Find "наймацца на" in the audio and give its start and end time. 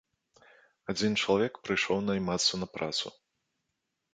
2.07-2.67